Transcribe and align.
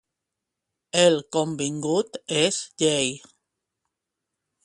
El 1.01 1.17
convingut 1.37 2.17
és 2.41 2.59
llei. 2.85 3.13